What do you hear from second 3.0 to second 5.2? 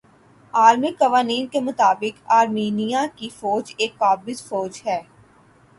کی فوج ایک قابض فوج ھے